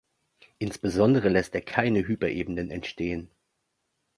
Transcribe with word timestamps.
Insbesondere 0.57 1.29
lässt 1.29 1.53
er 1.53 1.61
keine 1.61 2.07
Hyperebenen 2.07 2.71
entstehen. 2.71 3.29